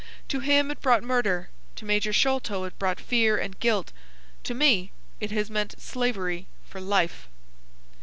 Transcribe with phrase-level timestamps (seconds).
[0.29, 3.91] To him it brought murder, to Major Sholto it brought fear and guilt,
[4.45, 7.29] to me it has meant slavery for life."